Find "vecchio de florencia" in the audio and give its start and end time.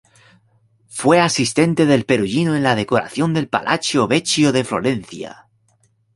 4.07-5.47